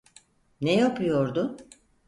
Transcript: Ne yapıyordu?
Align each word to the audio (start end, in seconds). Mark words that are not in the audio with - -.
Ne 0.61 0.73
yapıyordu? 0.75 1.57